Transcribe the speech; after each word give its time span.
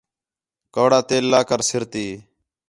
کَوڑا 0.73 0.99
تیل 1.07 1.25
لا 1.31 1.41
کر 1.49 1.61
سِر 1.69 1.83
تی 1.91 2.05